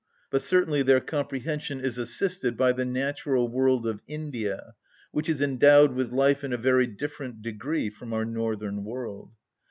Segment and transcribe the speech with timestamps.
[0.31, 4.73] But certainly their comprehension is assisted by the natural world of India,
[5.11, 9.29] which is endowed with life in a very different degree from our northern world.